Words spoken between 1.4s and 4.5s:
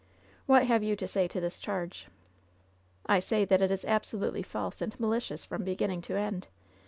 charge?" "I say that it is absolutely